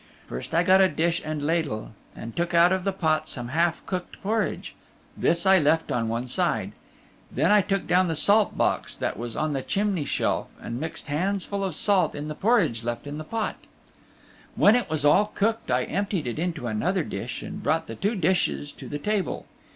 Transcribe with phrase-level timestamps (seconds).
[0.25, 3.85] First, I got a dish and ladle and took out of the pot some half
[3.85, 4.73] cooked porridge.
[5.15, 6.71] This I left one side.
[7.31, 11.05] Then I took down the salt box that was on the chimney shelf and mixed
[11.05, 13.57] handfuls of salt in the porridge left in the pot.
[14.55, 18.15] When it was all cooked I emptied it into another dish and brought the two
[18.15, 19.45] dishes to the table.